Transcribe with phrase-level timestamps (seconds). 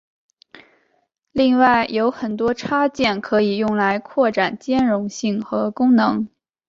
[1.31, 6.27] 另外有很多插件可以用来扩展兼容性和功能。